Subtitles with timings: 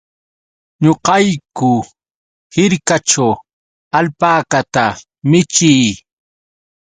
[0.83, 1.69] Ñuqayku
[2.53, 3.27] hirkaćhu
[3.97, 4.85] alpakata
[5.29, 5.87] michii.